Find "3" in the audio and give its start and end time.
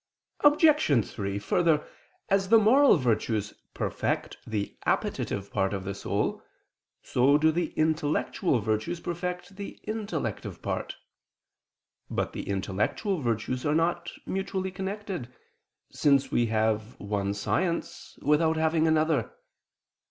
1.05-1.37